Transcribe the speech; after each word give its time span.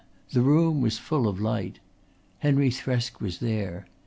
The 0.31 0.41
room 0.41 0.81
was 0.81 0.97
full 0.97 1.27
of 1.27 1.39
light. 1.39 1.77
Henry 2.39 2.71
Thresk 2.71 3.19
was 3.21 3.37
there. 3.37 3.85